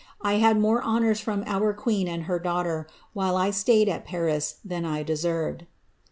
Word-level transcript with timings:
1 0.21 0.39
had 0.39 0.59
more 0.59 0.81
honours 0.83 1.19
from 1.19 1.43
our 1.45 1.75
queen 1.75 2.07
and 2.07 2.23
her 2.23 2.39
daughter, 2.39 2.87
while 3.13 3.37
I 3.37 3.51
staid 3.51 3.87
at 3.87 4.07
fvis^ 4.07 4.55
than 4.65 4.83
I 4.83 5.03
deserved." 5.03 5.67